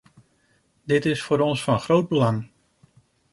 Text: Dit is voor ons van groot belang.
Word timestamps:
Dit 0.83 1.05
is 1.05 1.23
voor 1.23 1.39
ons 1.39 1.63
van 1.63 1.79
groot 1.79 2.07
belang. 2.07 2.49